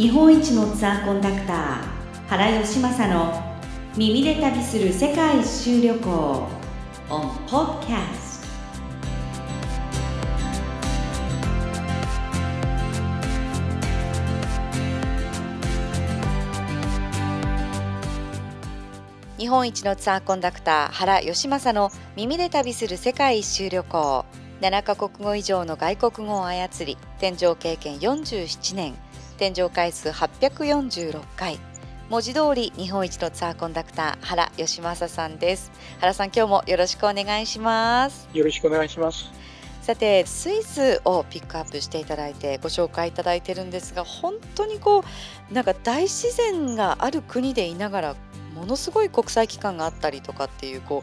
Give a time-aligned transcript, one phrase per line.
[0.00, 3.34] 日本一のツアーコンダクター原義正の
[3.98, 6.48] 耳で旅する世界一周旅行。
[7.10, 8.40] On podcast
[19.36, 24.24] 日本一のツアーコンダクター原義正の耳で旅する世界一周旅行。
[24.62, 28.94] 7カ国語以上の外国語を操り天井経験47年。
[29.40, 31.58] 天井回数846回
[32.10, 35.72] 文字通り日本一のツアーコンダクター原義正さんです。
[35.98, 38.28] 原さん今日もよろしくお願いします。
[38.34, 39.30] よろしくお願いします。
[39.80, 45.02] さてスイスをピックアップしていただいてご紹介いただいてるんですが本当にこ
[45.50, 48.16] うなんか大自然がある国でいながら
[48.60, 51.02] ものすごい国際機関があったりとかっていうこ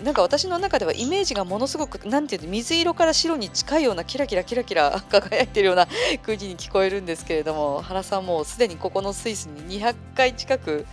[0.00, 5.86] うなんか私の中ではイメージがものすごくなんていうの水色から白に近いようなキラキラキラキラ輝いてるような
[6.22, 10.86] 国に聞こえるんですけれども原さんもすでにここのスイスに200回近く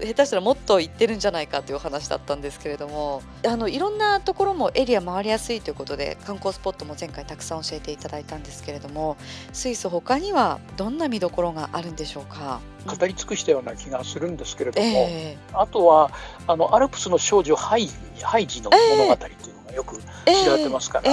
[0.00, 9.16] 下手したらもっと行ってるんじゃないかというお話だったんですけれどもあのいろんなところもエリア回りやすいということで観光スポットも前回たくさん教えていただいたんですけれども
[9.52, 12.60] スイス他にはどんな見どころがあるんでしょうか？
[12.86, 16.10] 語り尽くしたような気がするんですけれども、えー、あとは
[16.46, 17.88] あのアルプスの少女ハイ
[18.22, 19.36] ハイジの物語という。
[19.46, 21.10] のがよく知られてますから、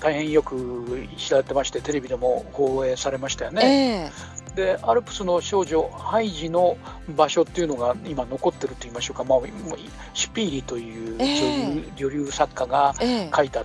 [0.00, 4.12] 大変よく知られてましてテレビでも放映されましたよね。
[4.54, 6.76] でアルプスの少女ハイジの
[7.16, 9.40] 場所っていうのが今残ってると言いましょうか、まあ、
[10.14, 12.94] シュピーリという女流,、女流作家が
[13.34, 13.64] 書いた、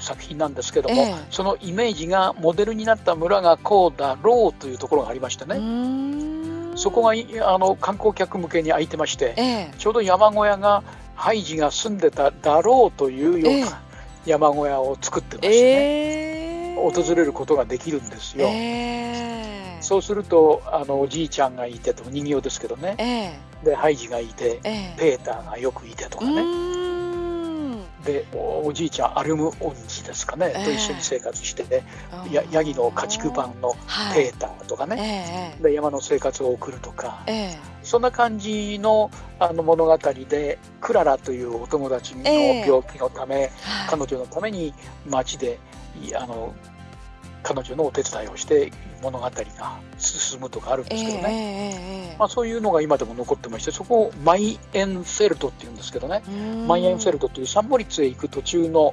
[0.00, 6.40] 作品なんですけども、えー、そのイメージがモデルになった村がこうだろうというところがありましてね。
[6.76, 7.12] そこが
[7.46, 10.82] あの観光客向けに空いてまして、えー、ちょうど山小屋が
[11.20, 13.82] ハイジが住んでただろうというような
[14.24, 18.48] 山小屋を作ってましてね、えー、訪れることができるんですよ。
[19.82, 26.69] そうするとあのおじいちゃんがいてと人形ですけどね、えー、でハイジがいて、えー、ペーターがよくいてとかね
[28.04, 31.82] でおじいちゃんアルムオンジですかね、えー、と一緒に生活して、
[32.30, 33.74] やヤギの家畜版の
[34.14, 37.24] ペーターとかね、で山の生活を送るとか、
[37.82, 43.50] そんな感じのあの物語でクララというお友達の病気のため、
[43.88, 44.72] 彼女のために
[45.06, 45.58] 町で
[46.14, 46.54] あの
[47.42, 49.32] 彼女のお手伝いをして物語が
[49.98, 56.22] 進むとかあるんですけどね、えー、まあ、そういうのが今でも残ってましてそこをマイエンフェルトっていうんですけどね。
[56.66, 58.92] マイエンフェルトというサンモリッツへ行く途中の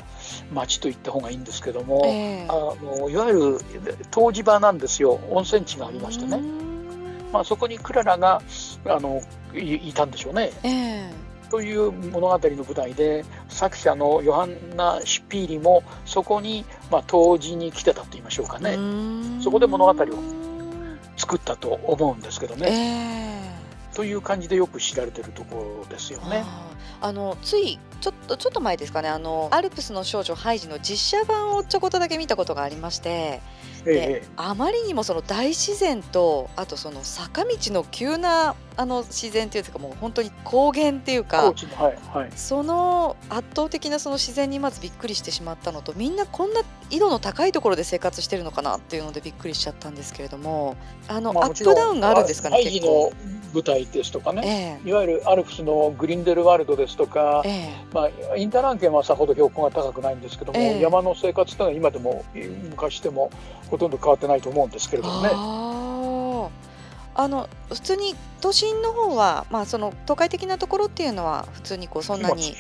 [0.54, 3.40] 町といった方がいいんですけども、えー、あのいわゆる
[4.16, 5.20] 湯治場なんですよ。
[5.30, 6.42] 温泉地がありましてね、
[7.34, 8.42] まあ、そこにクララが
[8.86, 9.22] あの
[9.54, 10.52] いたんでしょうね。
[10.64, 18.78] えーという物語の舞台で作者のヨハンナ・シュピーリもそこに、まあ、当時に来てたと言いましょうかね。
[19.42, 20.08] そこで物語を
[21.16, 23.22] 作ったと思うんですけどね。
[23.22, 23.28] えー
[23.98, 26.46] という感じでよく知られてるところですよね。
[27.02, 29.10] あのついちょっとちょっと前ですかね。
[29.10, 33.42] あのアルプスの少女ハイジの実写版をちょこっとだけ見たことがありまして、
[33.86, 41.54] で、あまりにもその大自然とあとその坂道の急なあの自然っていうかもう本当に高原っていうか、は
[41.90, 46.62] いはい、その圧倒的なその自然にまずびっくりしてしまったのとみんなこんな
[46.92, 50.78] 緯度の高いところで生活してるのかなっていうのでびっくりしちゃったんですけれども
[51.08, 53.12] あの、まあ、アップダウンがあるんですかね結構。
[53.54, 62.26] 舞台ですとかね、えー、いわゆるアルプスのグリンデルワルドですとか、えー、まあ、インターラン県はさほど標高が高くないんですけども、えー、山の生活というのは今でも
[62.70, 63.32] 昔でも
[63.70, 65.87] ほとんど変わってないと思うんですけれどもね。
[67.18, 72.54] あの普通に都心の方はまあその都会的なところっていうのは普通にこうそんなに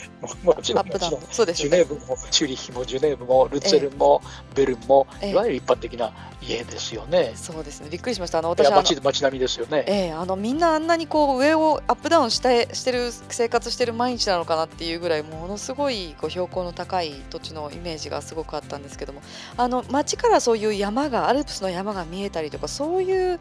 [0.43, 0.85] もちろん
[1.29, 4.21] そうですジュネーブもチューリッヒもジュネーブもルツェルンも、
[4.55, 7.33] ベルンも、いわゆる一般的な家ですよね。
[7.35, 7.89] そうですね。
[7.91, 8.39] びっくりしました。
[8.39, 9.85] あの私は街街並みですよね。
[9.87, 19.21] ええあのみんなあんなにこう上をアップダウンしてしてる生活してる毎日なのかなっていうぐらいものすごいこう標高の高い土地のイメージがすごくあったんですけども。
[19.57, 23.39] あの街からそういう山がアルプスの山が見えたりとかそういう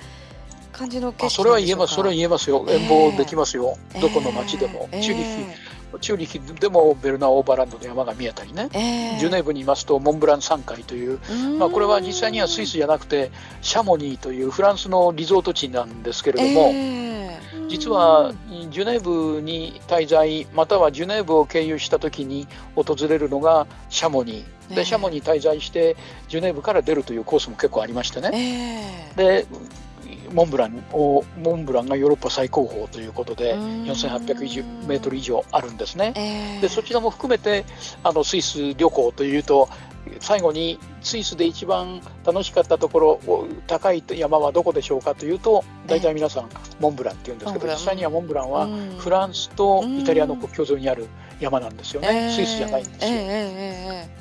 [0.77, 2.67] 感じの景色それは言えますそれは言えますよ。
[2.69, 5.47] 遠望できますよ、えー、どこの町でも、えー、チューリヒ
[6.01, 11.19] チューリヒでもベルナーオーバーランドの山が見えたりね、えー、ジュネーブにいますとモンブラン山海という
[11.59, 13.31] まあ、これは実際にはスイスじゃなくて
[13.63, 16.73] シャモニーというフランスのリゾート地なんですけれども、
[17.69, 18.35] 実は
[18.71, 24.57] ジュネーブに滞在またはジュネーブを経由した時に訪れるのがシャモニー。
[24.75, 25.97] でシャモニー滞在して
[26.29, 29.47] ジュネーブから出るというコースも結構ありましてね、で
[30.33, 36.13] モンブランをモンブランがヨーロッパ最高峰ということで4800メートル以上あるんですね。
[36.17, 37.65] えー、でそちらも含めて
[38.03, 39.69] あのスイス旅行というと
[40.21, 46.49] 最後にスイスで一番楽しかったところ高い山はどこでしょうかというと大体皆さん
[46.81, 48.69] モンブランって言うんですけど実際にはモンブランは
[48.99, 51.09] フランスとイタリアの国境沿いにある
[51.41, 53.13] 山なんですよね、スイスじゃないんですよ、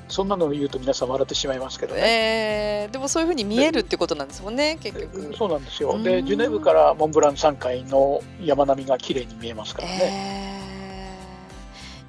[0.10, 5.34] そんなのを言うと皆さん笑ってしまいますけどね、えー、でもそういうふうに見えるってことなんですもんね結局。
[5.38, 5.98] そうなんですよ。
[6.04, 11.06] でジュネーブからモンブラン山階の山並みが綺麗に見えますからね、え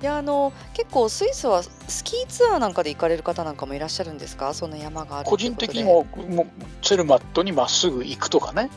[0.01, 0.03] ー。
[0.03, 4.53] いやあの結構スイスはスキーツアーなんかで行かれる方なんかもいらっしゃるんですか？
[4.53, 6.47] その山がある個人的にもも
[6.83, 8.69] ツェルマットにまっすぐ行くとかね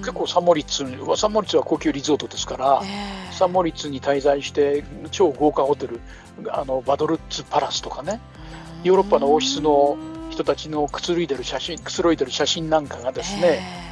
[0.00, 0.84] 結構サンモリッツ
[1.16, 6.00] サンモリッツは高級リゾートですから、えー、サンモリッツに滞在して超豪華ホテル
[6.50, 8.20] あのバドルッツパラスとかね。
[8.82, 9.98] ヨーロッパの王室の
[10.30, 13.90] 人たちのくつろいでる写真くつろいでる写真なんかがですね、えー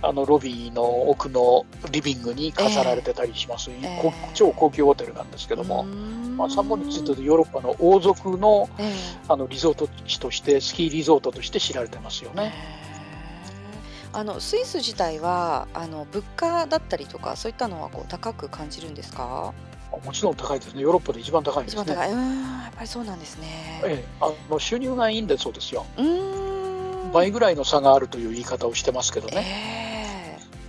[0.00, 12.52] あのロビーの奥のリビングに飾られてたりします、えー、超高級ホテルなんですけども、まあ、サンモリッツというとヨーロッパの王族のえー、あのリゾート地としてスキーリゾートとして知られてますよね。
[14.18, 19.52] えー、あのスイス自体はあの物価だったりとかそういったのはこう高く感じるんですか？
[20.04, 20.82] もちろん高いですね。
[20.82, 21.82] ヨーロッパで一番高いですね。
[21.82, 22.12] 一番高い。
[22.12, 23.80] うん、やっぱりそうなんですね。
[23.84, 25.86] ええ、あの収入がいいんでそうですよ。
[27.12, 29.46] 倍ぐらいの差があるという言い方をしてますけどね。
[29.72, 29.88] えー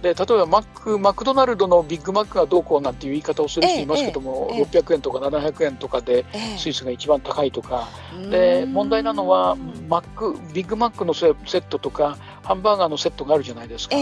[0.02, 6.24] で例えばマックマクドナルドのビッグマックがどうこうなんていう言い方をする人いますけども、ええ600円とか700円とかで
[6.58, 7.90] スイスが一番高いとか、
[8.32, 9.58] で問題なのは
[9.90, 12.18] マックビッグマックのセットとか
[12.50, 13.96] ハンバーガーのセットがあるじゃないですか、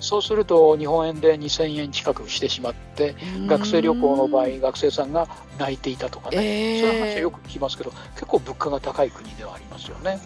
[0.00, 3.16] そうすると日本円で2000円近くしてしまって
[3.48, 5.26] 学生旅行の場合学生さんが
[5.58, 6.36] 泣いていたとかね、
[6.80, 10.20] そういう話はよく聞きますけど結構物価が高い国ではありますよね。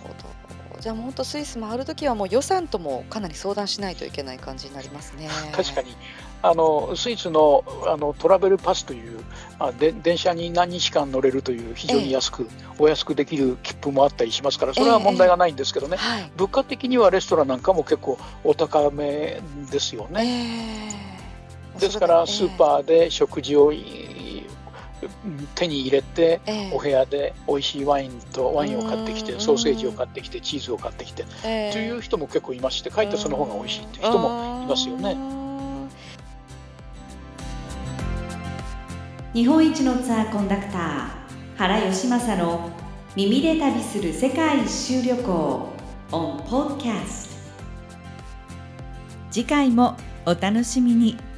[0.78, 5.31] じゃあもう本当スイス回るときはもう予算ともかなり相談しないといけない感じになりますね。
[5.56, 5.96] 確かに
[6.44, 9.19] あのスイスのあのトラベルパスという
[9.58, 12.49] あで電車に何日間乗れるという非常に安く、ええ、
[12.79, 20.93] お安くできる切符もあったりしますからそれは問題がないんですけどね、えはい、物価的にはレストランなんかも結構お高めですよね。
[21.81, 23.73] ですからスーパーで食事を
[25.55, 35.44] 手に入れて、えー、お部屋で美味しいワインとワインを買ってきてソーセージを買ってきてチーズを買ってきて、えー、という人も結構いましてかえってその方が美味しいっていう人もいますよね。
[39.34, 41.08] 日本一のツアーコンダクター
[41.56, 42.70] 原義正の
[43.16, 45.69] 耳で旅する世界一周旅行
[46.12, 47.31] on podcast
[49.32, 51.33] 次回もお楽しみに。